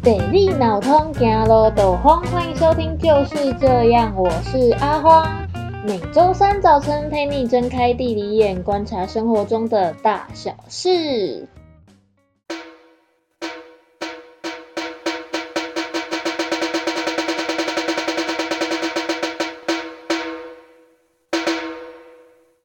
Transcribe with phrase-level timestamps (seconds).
[0.00, 2.22] 地理脑通，行路都慌。
[2.26, 5.26] 欢迎收听《就是这样》，我是阿荒。
[5.84, 11.48] 每周三早晨陪你睁开地理眼，观察生活中的大小事。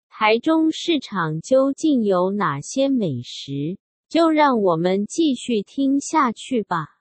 [0.10, 3.78] 台中市场究竟有哪些美食？
[4.08, 6.93] 就让我们继续听下去吧。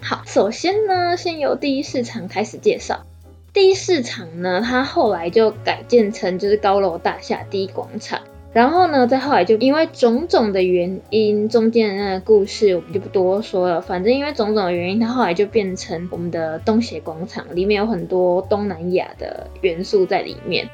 [0.00, 3.04] 好，首先呢，先由第一市场开始介绍。
[3.52, 8.20] 第一市场呢，它后来就改建成就是高楼大厦第一广场。
[8.58, 13.80] 然后呢，再后来就因为种种的原因，中间的那个故事我们就不多说了。
[13.80, 20.68] 反正因为种种的原因，它后来就变成我们的东协广场，里面有很多东南亚的元素在里面。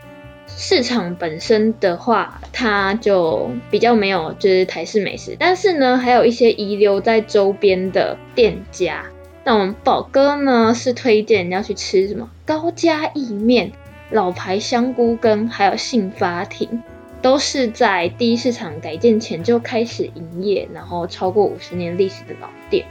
[0.46, 9.04] 市场本身的话，它就比较没有就是台式美食，但是呢，还有一些遗留在周边的店家。
[9.44, 13.72] 那我们宝哥呢是推荐要去吃什么高家意面、
[14.10, 16.82] 老牌香菇羹，还有杏发亭。
[17.24, 22.84] 都是在第一市场改建前就开始营业，然后超过五十年历史的老店。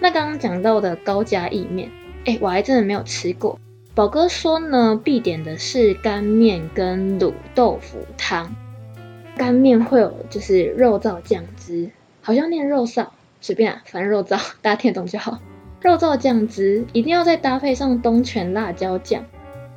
[0.00, 1.92] 那刚刚讲到的高家意面，
[2.24, 3.60] 哎，我还真的没有吃过。
[3.94, 8.56] 宝哥说呢，必点的是干面跟卤豆腐汤。
[9.36, 11.90] 干面会有就是肉燥酱汁，
[12.22, 13.06] 好像念肉臊，
[13.40, 15.38] 随便啊，反正肉燥， 大家听得懂就好。
[15.80, 19.24] 肉燥酱汁一定要再搭配上东泉辣椒酱。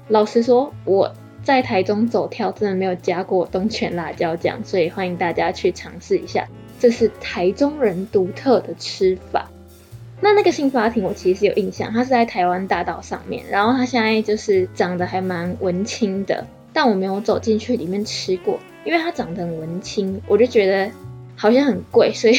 [0.08, 1.14] 老实说，我。
[1.50, 6.48] 在台中走跳，真的没有加过东泉辣椒酱，所以欢迎大家去尝试一下，
[6.80, 9.50] 这是台中人独特的吃法。
[10.22, 20.92] 那那个杏发亭，我其实有印象，它是在台湾大道上面，然后它现在就是长得还蛮文青的，但我没有走进去里面吃过，因为它长得很文青，我就觉得
[21.36, 22.38] 好像很贵，所以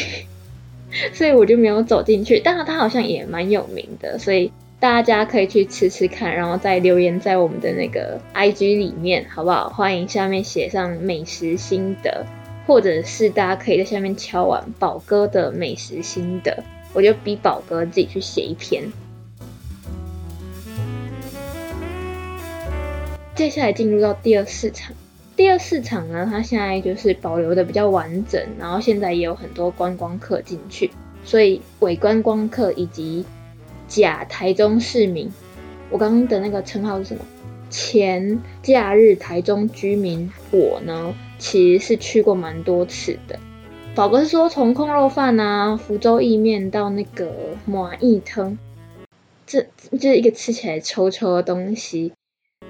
[1.12, 2.38] 所以我就没有走进去。
[2.38, 4.53] 但是它好像也蛮有名的，所以。
[4.81, 9.69] 大家可以去吃吃看，然后再留言在我们的那个 IG 里面，好不好？
[9.69, 12.25] 欢迎下面写上美食心得，
[12.67, 16.65] 或者是大家可以在下面敲完宝哥的美食心得，
[16.95, 18.83] 我就逼宝哥自己去写一篇。
[23.35, 24.95] 接下来进入到第二市场，
[25.37, 30.91] 第二市场呢，它现在就是保留的比较完整，然后现在也有很多观光客进去，
[31.23, 33.27] 所以伪观光客以及。
[33.91, 35.28] 假台中市民，
[35.91, 37.23] 我刚刚的那个称号是什么？
[37.71, 43.37] 前假日台中居民，我呢其实是去过蛮多次的。
[43.97, 47.33] 宝哥是说，从空肉饭啊、福州意面到那个
[47.67, 48.56] 麻意汤，
[49.45, 52.12] 这就是一个吃起来臭臭的东西。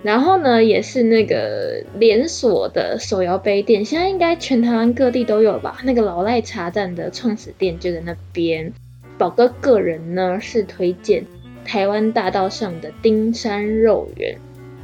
[0.02, 5.82] 然后呢，也是那个连锁的手摇杯店，现在应该全台湾各地都有吧？
[5.84, 8.72] 那个老赖茶站的创始店就在那边。
[9.20, 11.26] 宝哥个人呢是推荐
[11.62, 14.38] 台湾大道上的丁山肉圆。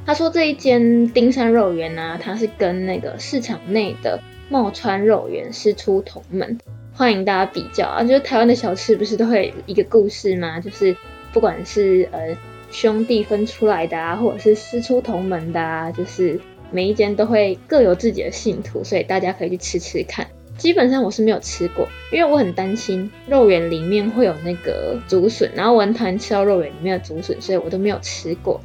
[0.05, 4.21] 他说这一间丁山肉圆呢、啊，它是跟那个市场内的
[4.51, 6.59] 茂川肉圆师出同门，
[6.93, 8.05] 欢迎大家比较啊。
[8.05, 10.61] 就是台湾的小吃不是都会一个故事吗？
[10.61, 10.95] 就是
[11.33, 12.37] 不管是呃
[12.71, 16.39] 兄弟分出来的啊，或者是师出同门的啊，就是
[16.71, 20.27] 每一间都会各有自己的信徒，所以大家可以去吃吃看。
[20.56, 28.61] 基本上我是没有吃过，因为我很担心肉圆里面会有那个竹笋，然后我很讨厌吃到肉圆里面的竹笋，所以我都没有吃过。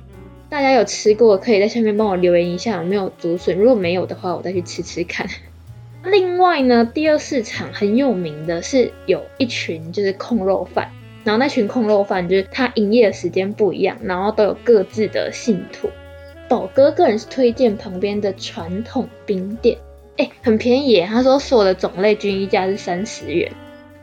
[0.50, 5.28] 大家有吃过，可以在下面帮我留言一下有没有竹笋，如果没有的话，我再去吃吃看。
[6.04, 10.90] 另外呢，第二市场很有名的是有一群就是控肉贩，
[11.24, 15.90] 然后那群控肉贩就是他营业的时间不一样，然后都有各自的信徒。
[16.50, 19.78] 宝哥个人是推荐旁边的传统冰店。
[20.18, 21.02] 哎、很便宜！
[21.02, 23.52] 他说所有的种类均一价是三十元，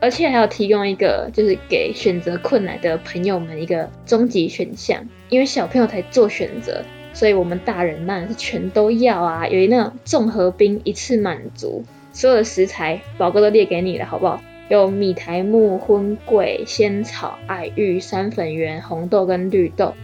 [0.01, 6.83] 而且还有提供一个就是给选择困难的朋友们一个终极选项，因为小朋友才做选择，
[7.13, 9.47] 所以我们大人当然是全都要啊！
[9.47, 14.41] 有一那种综合冰一次满足，所有的食材宝哥都列给你了，好不好？
[14.67, 19.95] 有米苔目、荤桂、仙草、爱玉、山粉圆、红豆跟绿豆，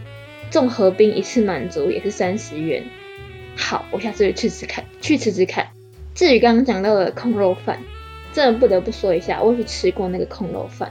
[0.50, 2.82] 综合冰一次满足也是三十元。
[3.56, 5.75] 好，我下次去吃吃看，去吃吃看。
[6.16, 7.78] 至于刚刚讲到的控肉饭，
[8.32, 10.90] 真的不得不说一下，我有去吃过那个控肉饭，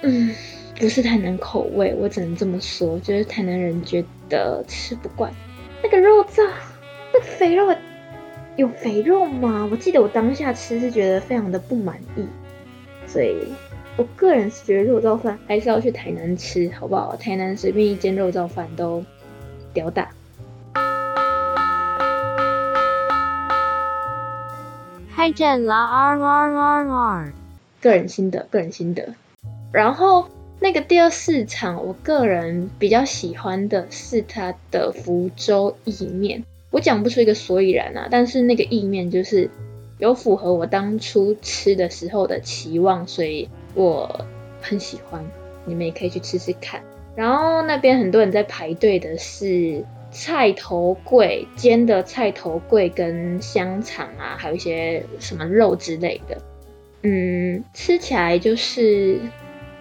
[0.00, 0.34] 嗯，
[0.76, 5.30] 不是台南口味，我只能这么说，就是台南人觉得吃不惯
[5.82, 6.42] 那个肉燥，
[7.12, 7.72] 那个肥肉
[8.56, 9.68] 有肥肉吗？
[9.70, 12.24] 我记得我当下吃是觉得非常的不满意，
[13.06, 13.36] 所以
[13.98, 17.14] 我个人是觉得肉燥饭还是要去台南吃，好不好？
[17.16, 19.04] 台南随便一间肉燥饭都
[19.74, 20.08] 屌打。
[25.22, 27.32] 开战啦！R R R R，
[27.80, 29.14] 个人心得，个人心得。
[29.70, 30.26] 然后
[30.58, 36.42] 那个第二市场，我个人比较喜欢的是它的福州意面。
[36.72, 39.48] 我讲不出一个所以然啊，但是那个意面就是
[39.98, 44.26] 有符合我当初吃的时候的期望，所以我
[44.60, 45.24] 很喜欢。
[45.64, 46.82] 你们也可以去吃吃看。
[47.14, 56.36] 然后那边很多人在排队的是菜头粿，煎的菜头粿跟香肠啊，还有一些什么肉之类的。
[57.02, 59.18] 嗯，吃起来就是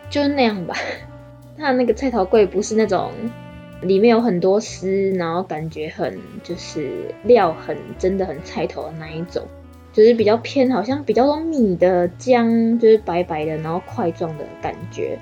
[0.10, 0.76] 就是那样吧。
[1.60, 3.12] 它那个菜头粿不是那种
[3.82, 9.46] 里面有很多丝，然后感觉很就是料很真的很菜头的那一种，
[9.94, 15.20] 就是比较偏好像比较多米的浆，就是白白的，然后块状的感觉。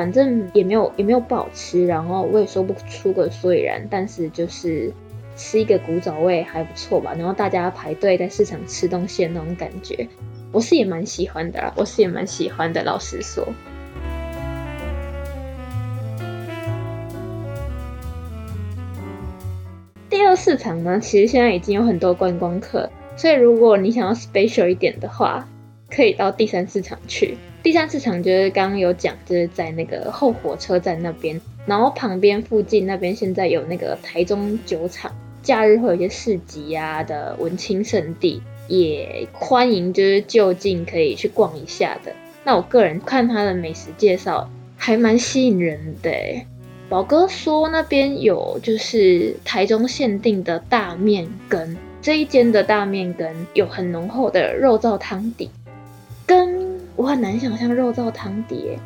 [0.00, 4.90] 反正也没有也没有不好吃，然后我也说不出个所以然，但是就是
[5.36, 7.12] 吃一个古早味还不错吧。
[7.18, 10.08] 然后大家排队在市场吃东西的那种感觉，
[10.52, 13.46] 我是也蛮喜欢的啦，我是也蛮喜欢的，老实说。
[20.08, 22.88] 第二市场呢，其实现在已经有很多观光客，
[23.18, 25.46] 所以如果你想要 special 一点的话，
[25.90, 27.36] 可以到第三市场去。
[27.62, 42.12] 第三市场就是刚刚有讲，就是在那个后火车站那边，然后旁边附近那边现在有那个台中酒厂，假日会有一些市集啊的文青圣地，也欢迎就是就近可以去逛一下的。
[42.44, 44.48] 那我个人看他的美食介绍
[44.78, 46.10] 还蛮吸引人的，
[46.88, 55.50] 宝哥说那边有就是台中限定的大面羹，这一间的大面羹有很浓厚的肉燥汤底，
[56.24, 56.69] 跟。
[56.96, 58.78] 我很难想象肉燥汤底，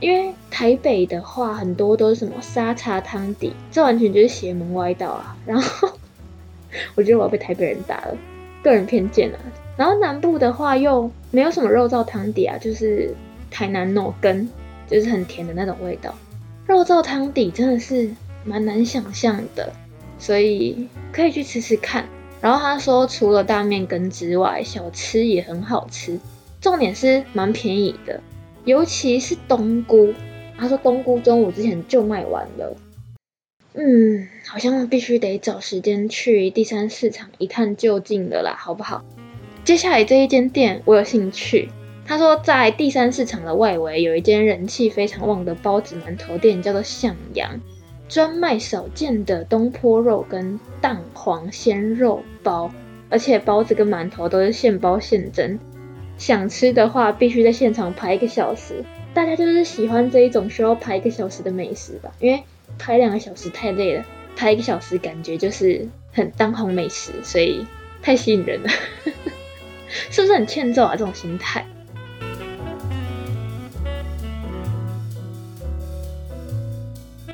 [0.00, 5.36] 因为台北的话很多都是什么沙茶汤底，这完全就是邪门歪道啊！
[5.44, 5.88] 然后
[6.94, 8.16] 我觉得我要被台北人打了，
[8.62, 9.38] 个人偏见啊。
[9.76, 13.14] 然后南部的话又没有什么肉燥汤底啊，就是
[13.50, 14.48] 台南糯羹，
[14.88, 16.14] 就是很甜的那种味道。
[16.66, 18.10] 肉燥汤底真的是
[18.44, 19.72] 蛮难想象的，
[20.18, 22.06] 所以可以去吃吃看。
[22.40, 26.18] 然后他说除了大面羹之外，小吃也很好吃。
[26.60, 28.20] 重点是蛮便宜的，
[28.64, 30.12] 尤其是冬菇。
[30.58, 32.76] 他说冬菇中午之前就卖完了。
[33.72, 39.04] 嗯，好像必须得找时间去第三市场一探究竟的啦，好不好？
[39.64, 41.70] 接下来这一间店我有兴趣。
[42.04, 47.60] 他说在第三市场的外围有一间人气非常旺的包子馒头店，叫做向阳，
[48.08, 52.70] 专卖少见的东坡肉跟蛋黄鲜肉包，
[53.08, 55.58] 而且包子跟馒头都是现包现蒸。
[56.20, 58.84] 想吃的话，必须在现场排一个小时。
[59.14, 62.12] 大家就是喜欢这一种需要排一个小时的美食吧？
[62.20, 62.42] 因为
[62.78, 64.04] 排两个小时太累了，
[64.36, 67.66] 排一个小时感觉就是很当红美食，所以
[68.02, 68.68] 太吸引人了。
[70.10, 70.94] 是不是很欠揍啊？
[70.94, 71.64] 这种心态。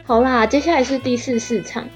[0.05, 1.89] 好啦，接下来是第四市场。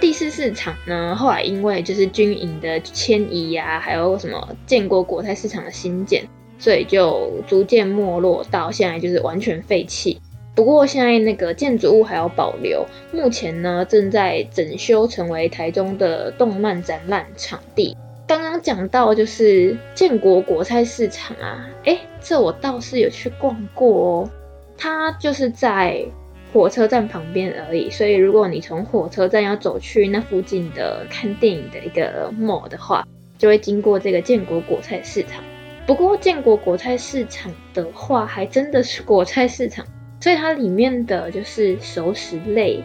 [0.00, 6.24] 第四市场呢，后来因为就是军营的迁移呀、啊，还有什么建国国菜市场的新建，
[6.56, 10.20] 所以就逐渐没落到现在就是完全废弃。
[10.54, 17.96] 不过现在那个建筑物还要保留，目前呢正在整修成为台中的动漫展览场地。
[18.26, 24.30] 刚刚讲到就是建国国菜市场啊，诶，这我倒是有去逛过哦，
[24.76, 26.04] 它就是在。
[26.52, 35.44] 火车站旁边而已，所以如果你从火车站要走去那附近的看电影的一个 mall 的话，就会经过这个建国果菜市场。
[35.86, 39.86] 不过建国果菜市场的话，还真的是果菜市场，
[40.20, 42.82] 所以它里面的就是熟食类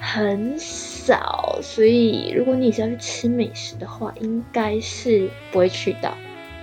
[0.00, 6.16] 很少，所以如果你是要去吃美食的话，应该是不会去到。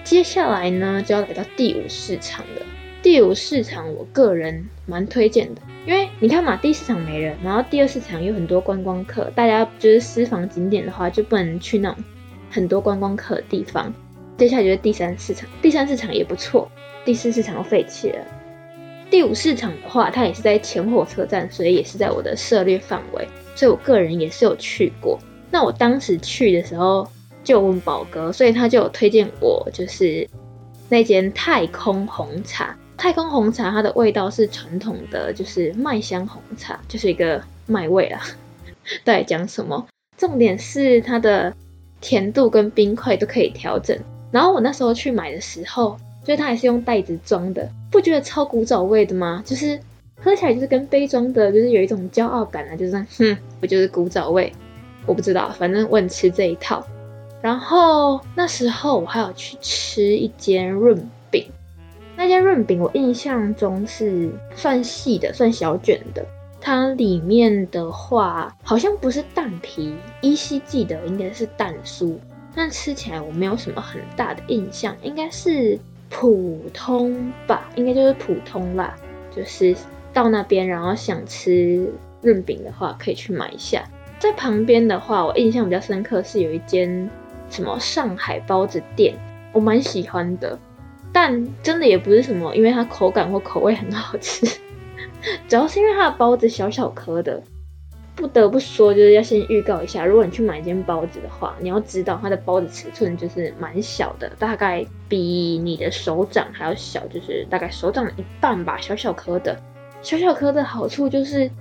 [0.03, 2.65] 接下来呢，就要来到第五市场了。
[3.01, 12.03] 第五市场，我个人蛮推荐的，因为你看嘛，第一市场没人，然后第二市场有很多观光客，大家就是私房景点的话，就不能去那种
[12.51, 13.93] 很多观光客的地方。
[14.37, 16.69] 接下来就是第三市场，第三市场也不错，
[17.05, 18.17] 第四市场废弃了。
[19.09, 23.25] 第五市场的话，它也是在前火车站，所以也是在我的涉猎范围，
[23.55, 25.17] 所以我个人也是有去过。
[25.49, 27.09] 那我当时去的时候
[27.45, 30.29] 就问宝哥，所以他就有推荐我，就是
[30.89, 32.77] 那间太空红茶。
[32.99, 38.21] 太空红茶，它的味道是传统的，就是麦香红茶，就是一个麦味啦。
[39.05, 39.87] 到底讲什么？
[40.17, 41.53] 重点是它的
[42.01, 43.97] 甜度跟冰块都可以调整。
[44.31, 49.41] 然后我那时候去买的时候，就是它还是用袋子装的，不觉得超古早味的吗？
[49.45, 49.79] 就是
[50.21, 54.51] 喝起来就是跟杯装的，就是有一种骄傲感啊，就是哼， 我就是古早味？
[55.05, 56.85] 我不知道，反正我很吃这一套。
[57.41, 61.45] 然后那时候我还有去吃一间润饼，
[62.19, 66.25] 那间润饼我印象中是算细的，算小卷的。
[66.59, 72.17] 它里面的话好像不是蛋皮，依稀记得应该是蛋酥，
[72.53, 78.93] 但吃起来我没有什么很大的印象，应该是普通吧，应该就是普通啦。
[79.33, 79.73] 就是
[80.11, 81.89] 到那边然后想吃
[82.21, 83.87] 润饼的话，可以去买一下。
[84.19, 87.09] 在旁边的话，我印象比较深刻是有一间
[87.49, 89.15] 什么上海包子店，
[89.53, 90.59] 我蛮喜欢的，
[91.21, 94.45] 但真的也不是什么，因为它口感或口味很好吃。
[95.49, 97.43] 主要是因为它的包子小小颗的，
[98.15, 109.59] 不得不说，就是要先预告一下，如果你去买一间包子的话，你要知道它的包子尺寸就是蛮小的，大概比你的手掌还要小，就是大概手掌的一半吧，小小颗的。
[110.01, 111.51] 小小颗的好处就是，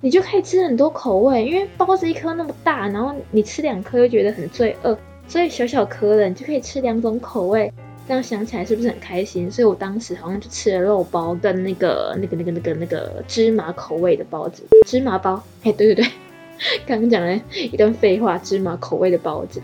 [0.00, 7.72] 你就可以吃很多口味，因为包子一颗那么大，然后你吃两颗又觉得很罪恶，所以小小颗的你就可以吃两种口味。
[8.10, 9.48] 这样想起来是不是很开心？
[9.48, 15.40] 所以我当时好像就吃了肉包跟那个、那个、那个、那个、那个芝麻口味的包子，芝麻包。
[15.62, 16.04] 哎，对对对，
[16.84, 19.62] 刚刚讲了一段废话，芝麻口味的包子。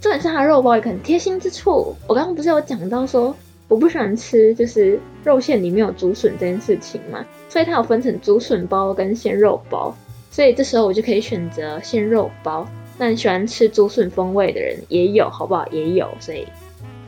[0.00, 1.92] 重点是它肉包有很贴心之处。
[2.06, 3.34] 我刚刚不是有讲到说
[3.66, 9.92] 我不喜欢吃就是肉馅里面有竹笋这件事情嘛，所以它有分成竹笋包跟鲜肉包，
[10.30, 12.64] 所以这时候我就可以选择鲜肉包。
[12.96, 15.66] 那你喜欢吃竹笋风味的人也有，好不好？
[15.72, 16.46] 也有，所以。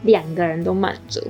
[0.04, 1.20] 两个人都满足。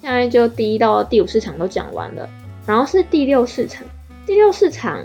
[0.00, 2.28] 现在就第一到第五市场都讲完了，
[2.66, 3.84] 然后是第六市场。
[4.26, 5.02] 第六市场，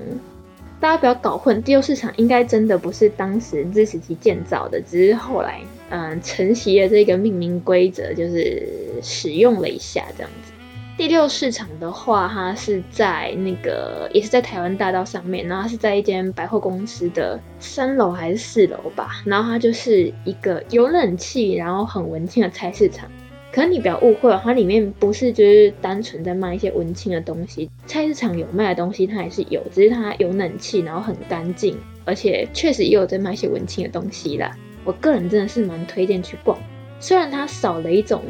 [0.79, 8.67] 大家不要搞混，第六市场应该真的不是当时日时期建造的，只是后来嗯承袭了这个命名规则，就是
[9.01, 10.51] 使用了一下这样子。
[10.97, 23.07] 第六市场的话，它是在那个也是在台湾大道上面，然后它是在一间百货公司的三楼还是四楼吧，然后它就是一个有冷气，然后很文青的菜市场。
[23.51, 34.51] 可是你不要误会，它里面不是就是单纯在卖一些文青的东西，菜市场有卖的东西它也是有，只是它有冷气，然后很干净，而且确实也有在卖一些文青的东西啦。
[34.83, 36.57] 我个人真的是蛮推荐去逛，
[36.99, 38.23] 虽然它少了一种。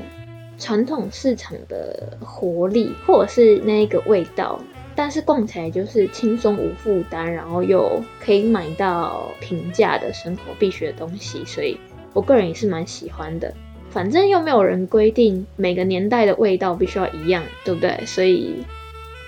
[0.59, 4.59] 传统市场的活力，或者是那个味道，
[4.95, 11.79] 但是逛起来就是轻松无负担，然后又可以买到平价的生活必需的东西，所以
[12.13, 13.53] 我个人也是蛮喜欢的。
[13.91, 18.05] 反正又没有人规定每个年代的味道必须要一样，对不对？
[18.05, 18.63] 所以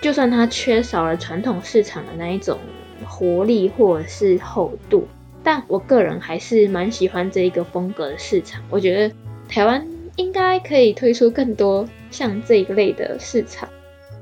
[0.02, 2.58] 就算它缺少了传统市场的那一种
[3.08, 5.08] 活力或者是厚度，
[5.44, 8.64] 但我个人还是蛮喜欢这一个风格的市场。
[8.72, 9.16] 我觉得
[9.48, 9.86] 台湾。
[10.20, 13.70] 应该可以推出更多像这一类的市场，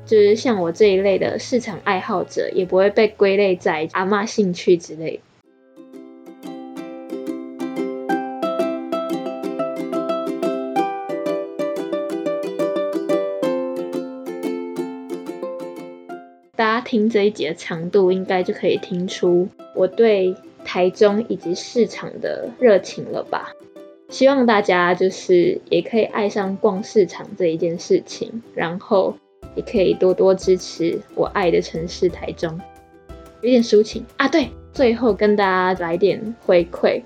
[0.05, 5.19] 就是像我这一类的市场爱好者，也不会被归类在阿嬷兴趣之类。
[16.55, 23.51] 大家听这一集的长度，应该就可以听出我对台中以及市场的热情了吧？
[24.09, 29.13] 希望大家就是也可以爱上逛市场这一件事情，然后
[29.55, 32.59] 也可以多多支持我爱的城市台中。
[33.41, 37.01] 有点抒情啊，对，最后跟大家来点回馈。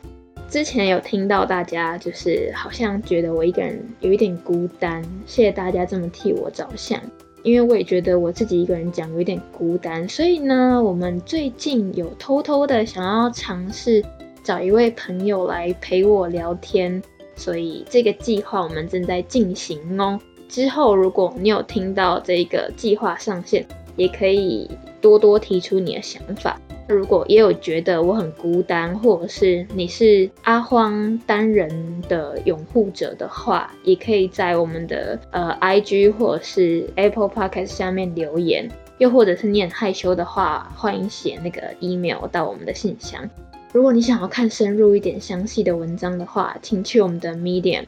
[0.48, 7.02] 之前有听到大家就是好像觉得我一个人有一点孤单，谢谢大家这么替我着想，
[7.42, 14.04] 因为我也觉得我自己一个人讲有点孤单，所以呢，我们最近有偷偷的想要尝试。
[14.44, 17.02] 找一位朋友来陪我聊天，
[17.36, 20.20] 所以这个计划我们正在进行哦。
[20.50, 24.70] 之后如果你有听到这个计划上线，也可以
[25.00, 26.60] 多多提出你的想法。
[26.90, 43.30] 如果也有觉得我很孤单，或者是你是阿荒单人的拥护者的话，也可以在我们的呃 IG 或者是 Apple Podcast 下面留言，又或者是你很害羞的话，欢迎写那个 email 到我们的信箱。
[43.74, 47.86] 如果你想要看深入一点、详细的文章的话，请去我们的 Medium。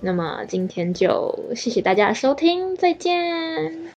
[0.00, 3.97] 那么今天就谢谢大家的收听，再见。